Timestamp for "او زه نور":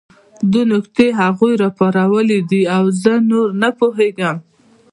2.75-3.47